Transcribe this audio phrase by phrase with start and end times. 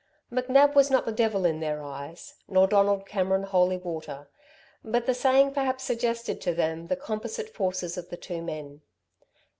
[0.33, 4.31] McNab was not the devil in their eyes, nor Donald Cameron holy water,
[4.83, 8.81] but the saying perhaps suggested to them the composite forces of the two men.